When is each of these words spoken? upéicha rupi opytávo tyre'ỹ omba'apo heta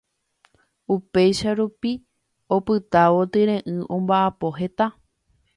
upéicha 0.93 1.49
rupi 1.59 1.91
opytávo 2.55 3.21
tyre'ỹ 3.33 3.67
omba'apo 3.95 4.47
heta 4.59 4.85